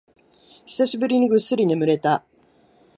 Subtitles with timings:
[0.65, 2.25] 久しぶりにぐっすり眠れた